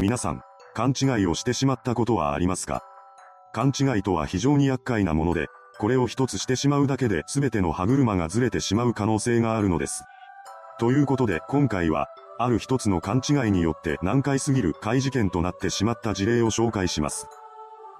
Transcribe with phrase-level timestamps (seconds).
[0.00, 0.42] 皆さん、
[0.74, 2.82] 勘違いをしてしまったことはありますか？
[3.52, 5.46] 勘違いとは非常に厄介なもので、
[5.78, 10.04] これを一つしてしまうだけで全ての歯車がずれてしまう可能性があるのです。
[10.80, 12.08] ということで今回は、
[12.38, 17.28] ある一つの勘違いによって難解すぎる怪事件となってしまった事例を紹介します。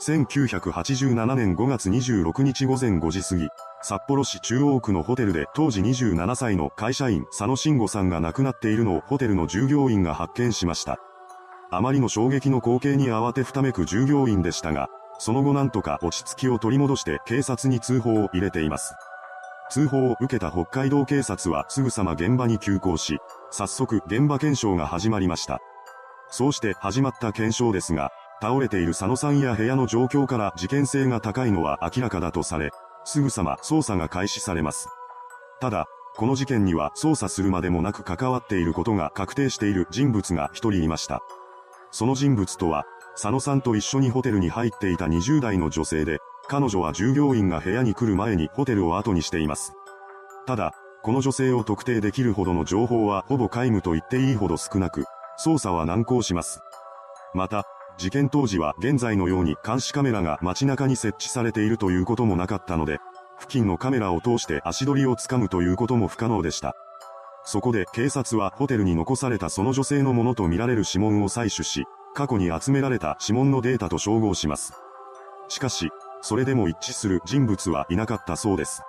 [0.00, 3.48] 1987年5月26日午前5時過ぎ、
[3.82, 11.00] 札幌市中央区のホテルで当時27歳の会社員佐野慎吾さんが亡くなっているのをホテルの従業員が発見しました。
[11.72, 18.94] あまりの衝撃の光景に慌てふためく従業員でしたが、その後なんとか落ち着きを取り戻して警察に通報を入れています。
[19.70, 23.18] 通報を受けた北海道警察はすぐさま現場に急行し、
[23.52, 25.60] 早速現場検証が始まりました。
[26.28, 28.10] そうして始まった検証ですが、
[28.42, 32.70] 倒れている佐野さんや部屋の状況から事件性が高いのは明らかだとされ、
[33.04, 34.88] すぐさま捜査が開始されます。
[35.60, 41.20] ただ、この事件には捜査するまでもなく関わっていることが確定している人物が一人いました。
[41.90, 49.72] その人物とは、佐野さんと一緒にホテルに入っていた20代の女性で、彼女は従業員が部屋に来る前にホテルを後にしています。
[50.46, 55.04] ただ、この女性を特定できるほどの情報はほぼ皆無と言っていいほど少なく、
[55.44, 56.60] 捜査は難航します。
[57.34, 57.64] また、
[57.98, 62.98] 事件当時は現在のように監視カメラが街中に設置されているということもなかったので、
[63.38, 66.74] 付近のカメラを通して足取りをつかむということも不可能でした。
[67.44, 74.74] そこで警察はホテルに残されたその女性のものとみられる指紋を採取し、過去に集められた指紋のデータと照合します。
[75.48, 75.90] しかし、
[76.22, 78.82] それでも一致する人物はいなかったそうです。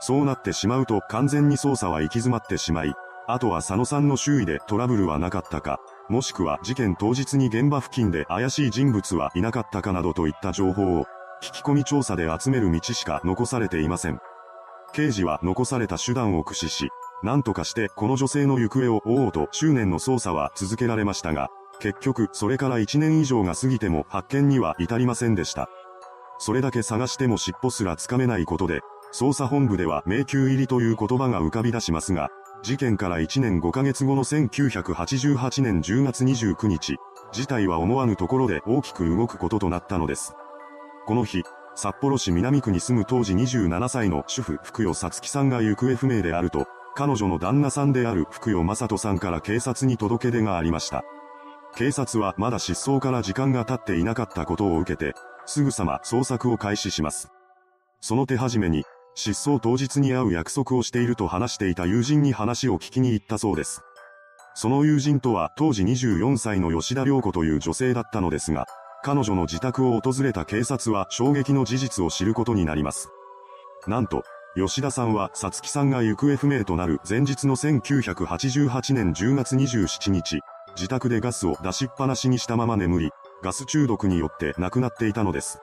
[0.00, 2.94] そうなってしまうと完全に捜査は行き詰まってしまい、
[3.26, 11.06] あとは佐野さんの周囲でトラブルはなかったか、もしくは事件当日に現場付近で怪しい人物はいなかったかなどといった情報を、
[11.42, 14.18] 聞き込み調査で集める道しか残されていません。
[14.92, 16.90] 刑事は残された手段を駆使し、
[17.22, 21.48] 何とかしてこの女性の行方を追おうと執念の捜査は続けられましたが、
[21.80, 25.68] 結局それから1年以上が過ぎても発見には至りませんでした。
[26.38, 28.80] それだけ探しても尻尾すらつかめないことで、
[29.12, 32.30] 捜査本部では迷宮入りという言葉が浮かび出しますが、
[32.62, 36.96] 事件から1年5ヶ月後の1988年10月29日、
[37.30, 40.34] 事態は思わぬところで大きく動くこととなったのです。
[41.06, 41.42] この日、
[41.76, 46.66] 札幌市南区に住む当時27歳の主婦福代さつきさんが行方不明であると、
[46.96, 51.04] 彼女の旦那さんである福代正人さんから警察に届け出がありました。
[51.76, 57.32] 警察はまだ失踪から時間が経っていなかったことを受けて、すぐさま捜索を開始します。
[58.00, 58.84] その手始めに、
[59.16, 63.82] 失踪当日に会う約束をしていると話していた友人に話を聞きに行ったそうです。
[64.54, 68.66] その友人とは当時24歳の吉田良子という女性だったのですが、
[69.02, 73.10] 彼女の自宅を訪れた警察は衝撃の事実を知ることになります。
[73.88, 74.22] なんと、
[74.56, 80.42] 吉田さんはさつきさんが行方不明となる前日の1988年10月27日、
[80.76, 83.10] 自宅でガスを出しっぱなしにしたまま眠り、
[83.42, 85.58] ガス中毒によって亡くなっていたのです。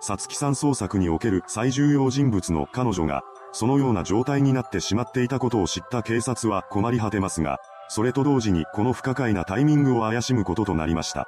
[0.00, 7.58] さつきさん捜索における最重要人物の彼女が、そのような状態になってしまっていたことを知った警察は困り果てますが、
[7.88, 11.26] それと同時にこの不可解なタイミングを怪しむこととなりました。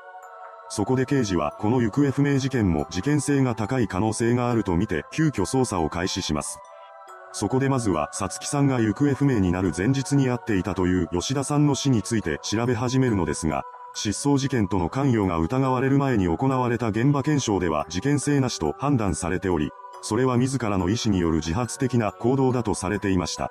[0.68, 6.60] そこで刑事はこの行方不明事件も事件性が高い可能性があるとみて急遽捜査を開始します。
[7.34, 23.50] そこでまずは、さつきさんが行方不明になる前日に会っていたという吉田さんの死について調べ始めるのですが、失踪事件との関与が疑われる前に行われた現場検証では事件性なしと判断されており、それは自らの意思による自発的な行動だとされていました。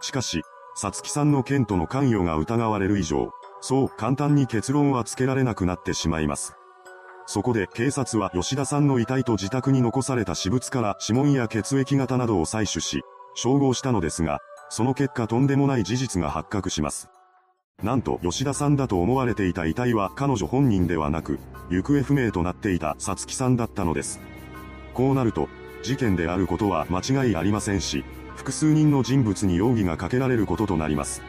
[0.00, 0.42] しかし、
[0.74, 3.30] さつきさんの件との関与が疑われる以上、
[3.60, 6.56] そう簡単に結論はつけられなくなってしまいます。
[7.32, 13.00] そこで警察は吉田さんの遺体と自宅に残された私物から指紋や血液型などを採取し、
[13.34, 17.08] 照合したのですが、その結果とんでもない事実が発覚します。
[17.82, 21.38] なんと吉田さんだと思われていた遺体は彼女本人ではなく、
[21.70, 24.20] 行方不明となっていたさつきさんだったのです。
[24.92, 25.48] こうなると、
[25.82, 28.04] 事件であることは間違いありませんし、
[28.36, 31.22] 複数人の人物に容疑がかけられることとなります。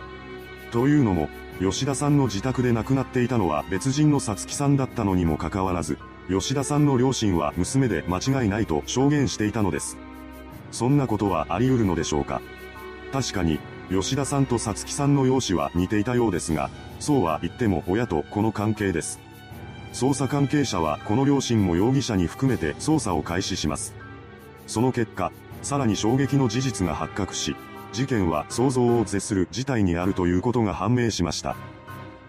[0.73, 1.29] というのも、
[1.63, 5.97] 吉田さんの自宅で亡くなっていたのは別人のさつきさんだったのにもかかわらず、
[6.29, 9.95] 吉田さんの両親は娘で間違いないと証言していたのです。
[10.71, 12.41] そんなことはあり得るのでしょうか
[13.13, 13.59] 確かに、
[13.89, 19.21] 吉田さんとさつきさんの容姿は似ていたようですが、そうは言っても親と子の関係です。
[19.93, 23.93] 捜査関係者はこの両親も容疑者に含めて捜査を開始します。
[24.67, 27.55] その結果、さらに衝撃の事実が発覚し、
[27.93, 31.55] 事件は想像を絶する事態にあるということが判明しました。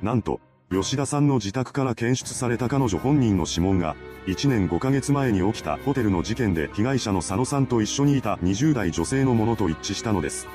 [0.02, 0.40] なんと、
[0.70, 3.96] 吉田さんの自宅から検出された彼女本人の指紋が、
[4.26, 10.46] 1年5ヶ月前に起きたホテルの事件で被害者の佐野さんと一緒にいた20代女性のものと一致したのです。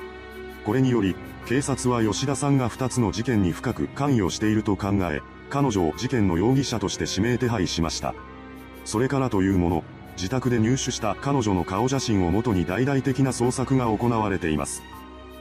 [0.64, 1.16] これにより、
[1.46, 8.14] 警察は吉田さんが2つの事件に深く関与していると考え、彼女を事件の容疑者として指名手配しました。
[8.84, 9.84] それからというもの、
[10.16, 14.82] 自宅で入手した彼女の顔写真をもとに大々的な捜索が行われています。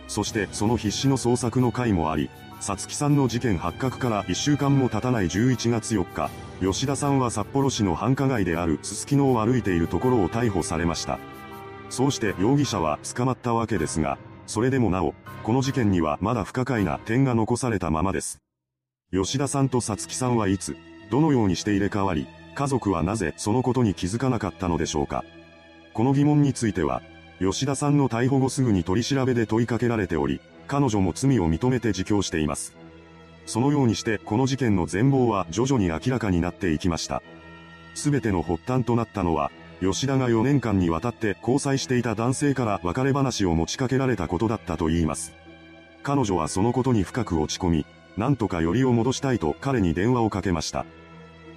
[0.10, 2.30] そしてその必死の捜索の回もあり、
[2.60, 6.30] さつきさんの事件発覚から1週間も経たない11月4日、
[6.60, 11.20] 吉田さんは札幌市の繁華街であるすすきのを歩いているところを逮捕されました。
[11.90, 14.18] そうして容疑者は捕まったわけですが、
[14.48, 15.14] それでもなお、
[15.44, 18.40] この事件にはまだ不可解な点が残されたままです。
[19.14, 20.76] 吉田さんとさつきさんはいつ、
[21.12, 25.24] どのようにして入れ替わり、家族はなぜそのことに気づかなかったのでしょうか。
[25.94, 27.04] この疑問については、
[27.40, 32.76] 吉田さんの逮捕後すぐに取り調べで問いかけられており、彼女も罪を認めて自供しています。
[33.46, 37.24] そのようにしてこの事件の全貌は徐々に明らかになっていきました。
[37.96, 39.52] すべての発端となったのは、
[39.82, 45.34] 吉田が4年間にわたって交際していた男性から別れ話を持ちかけられたことだったと言います。
[46.04, 47.86] 彼女はそのことに深く落ち込み、
[48.18, 50.86] なんとかよりを戻したいと彼に電話をかけました。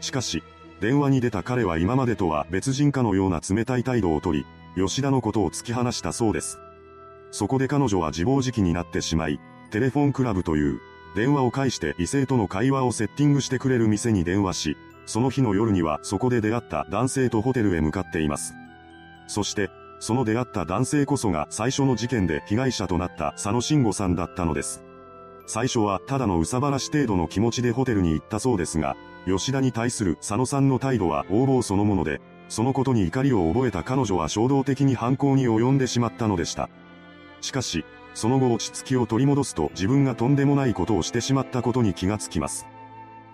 [0.00, 0.44] しかし、
[0.80, 4.46] 電話に出た彼は今までとは別人かのような冷たい態度をとり、
[4.76, 6.58] 吉田のことを突き放したそうです。
[7.30, 9.40] そこで彼女は自暴自棄になってしまい、
[9.70, 10.80] テレフォンクラブという、
[11.14, 14.76] 電話を介して異性との会話をセッティングしてくれる店に電話し、
[15.06, 18.54] その日の夜にはそこで出会った男性とホテルへ向かっています。
[19.26, 24.82] そして、その出会った男性こそが最初の事件で被害者となった佐野慎吾さんだったのです。
[25.46, 28.96] 最初はただのうさばらし程度の気持ちでホテルに行ったそうですが、
[29.26, 32.20] 吉田に対する佐野さんの態度は横暴そのもので、
[32.52, 36.68] そのことに怒りを覚えた彼女は衝動的に犯行に及んでしまったのでした。
[37.40, 42.66] しかし、その後落ち着きを取り戻すと自分がとんでもないことをしてしまったことに気がつきます。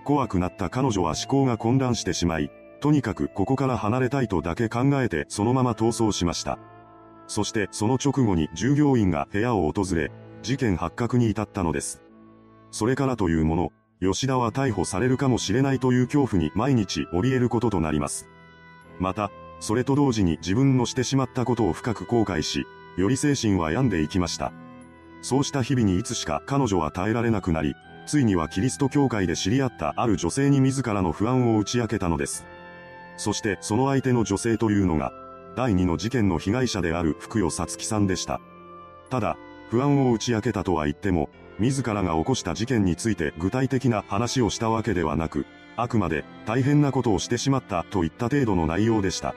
[0.05, 6.61] 怖くなった彼女は思考が混乱してしまい、とにかくここから離れたいとだけ考えてそのまま逃走しました。
[7.27, 10.13] そしてその直後に従業員が部屋を訪れ、
[10.43, 12.05] 事件発覚に至ったのです。
[12.71, 18.29] それからというもの、吉田は逮捕されるかもしれないという恐怖に毎日怯えることとなります。
[18.99, 19.31] また、
[19.61, 22.67] それと同時に自分のしてしまったことを深く後悔し、
[22.97, 24.53] より精神は病んでいきました。
[25.23, 27.75] そうした日々にいつしか彼女は耐えられなくなり、
[28.07, 32.47] ついにはキリスト教会で知り合ったある女性に自らの不安を打ち明けたのです。
[33.17, 35.13] そしてその相手の女性というのが、
[35.57, 38.41] 第二の事件の被害者である福代さつきさんでした。
[39.11, 39.37] ただ、
[39.71, 41.29] 不安を打ち明けたとは言っても、
[41.59, 45.45] 自らが起こした事件について具体的な話をしたわけではなく、
[45.81, 49.37] あくまで大変なことをしてしまったといった程度の内容でした。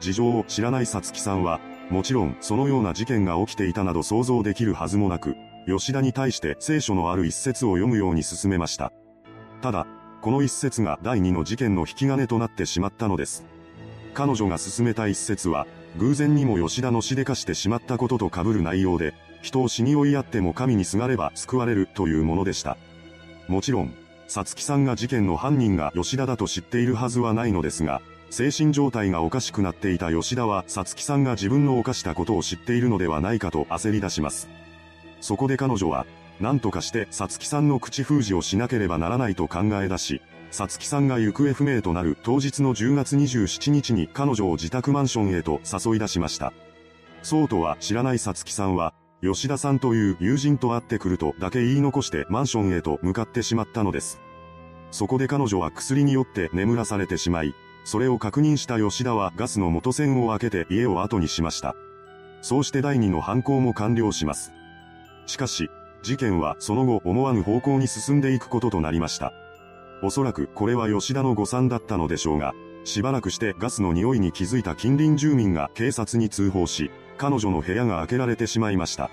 [0.00, 5.36] 事情を知らないさつきさんは、もちろんそのような事件が起きていたなど想像できるはずもなく、
[5.68, 8.92] 吉田に対して聖書のある一節を読むように進めました。
[9.62, 9.86] ただ、
[10.22, 13.44] この一節が第二の事件の引き金となってしまったのです。
[14.12, 15.68] 彼女が進めた一節は、
[15.98, 22.76] 偶然にも吉田の死でかしてしまったことと被る内容で、人を死に追いやっても神にすがれば救われるというものでした。
[23.46, 23.94] もちろん、
[24.30, 28.00] さつきさんが事件の犯人が吉田だと知っているはずはないのですが、
[28.30, 34.48] 精神状態がおかしくなっていた吉田は、さつきさんが自分の犯したことを知っているのではないかと焦り出します。
[35.20, 36.06] そこで彼女は、
[36.38, 40.22] 何とかしてさつきさんの口封じをしなければならないと考え出し、
[40.52, 46.52] さつきさんが行方不明となる当日の10月27日に彼女を自宅マンションへと誘い出しました。
[47.24, 54.18] そうとは知らないさつきさんは、吉田さんという友人と会ってくるとだけ言い残してマンションへと向かってしまったのです。
[54.90, 61.76] そこで彼女は薬によって眠らされてしまい、それを確認した吉田はガスの元栓を開けて家を後にしました。
[62.40, 64.52] そうして第二の犯行も完了します。
[65.26, 65.68] しかし、
[66.02, 69.34] 事件はその後思わぬ方向に進んでいくこととなりました。
[70.02, 72.54] おそらくこれは吉田の誤算だったのでしょうが、
[72.84, 76.90] しばらくしてガスの匂いに気づいた近隣住民が警察に通報し、
[77.20, 79.10] 彼女の部屋が開けられてしまいました。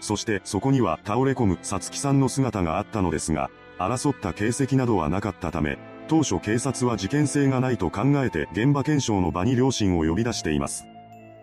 [0.00, 10.84] そしてそこには倒れ込むさつきさんの姿があったのですが、争った形跡などはなかったため、当初警察は事件性がないと考えて現場検証の場に両親を呼び出しています。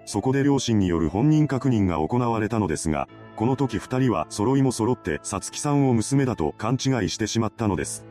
[0.05, 8.05] そこで両親による本人確認が行われたのですが、この時二人は揃いも揃ってさつきさんを娘だと勘違いしてしまったのです。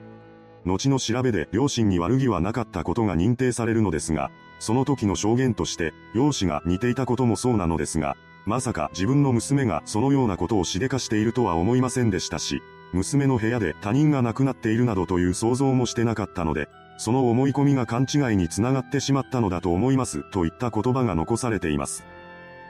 [0.65, 22.05] 後の調べで両親に悪気はなかったことが認定されるのですが、その時の証言として、容姿が似ていたこともそうなのですが、まさか自分の娘がそのようなことをしでかしているとは思いませんでしたし、娘の部屋で他人が亡くなっているなどという想像もしてなかったので、その思い込みが勘違いにつながってしまったのだと思いますといった言葉が残されています。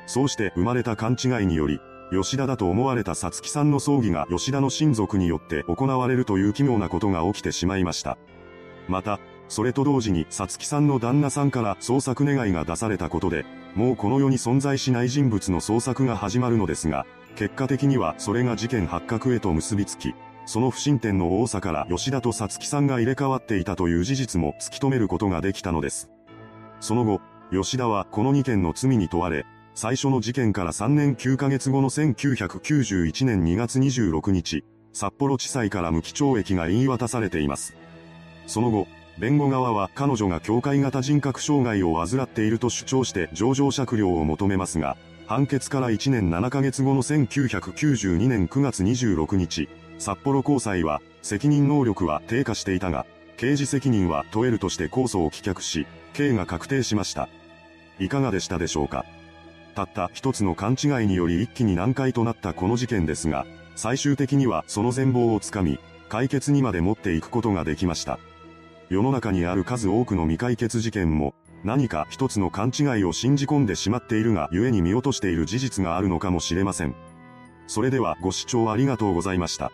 [0.06, 8.16] そうして生まれた勘違いにより、吉田だと思われたさつきさんの葬儀が吉田の親族によって行われるという奇妙なことが起きてしまいました。
[8.88, 20.14] また、それと同時にさつきさんの旦那さんから捜索願いが出されたことで、もうこの世に存在しない人物の捜索が始まるのですが、結果的にはそれが事件発覚へと結びつき、
[20.46, 26.10] その不審点の多さから吉田とさつきさんが入れ替わっていたという事実も突き止めることができたのです。
[26.80, 27.20] その後、
[27.52, 37.76] 吉田はこの2件の罪に問われ、最初の事件から3年9ヶ月後の1991年2月26日、札幌地裁から無期懲役が言い渡されています。
[38.46, 38.86] その後、
[39.18, 44.96] 弁護側は彼女が境界型人格障害を患っていると主張して上場酌量を求めますが、
[45.26, 49.68] 判決から1年7ヶ月後の1992年9月26日、
[49.98, 53.06] 札幌高裁は、責任能力は低下していたが、
[53.38, 57.28] 刑事責任は問えるとして控訴を棄却し、刑が確定しました。
[57.98, 59.04] いかがでしたでしょうか
[59.74, 68.18] たった一つの勘違いにより一気に難解となったこの事件ですが、最終的にはその全貌をつかみ、解決にまで持っていくことができました。
[68.88, 76.94] 世の中にある数多くの未解決事件も、何か一つの勘違いを信じ込んでしまっているが故に見落としている事実があるのかもしれません。
[77.66, 79.72] それではご視聴ありがとうございました。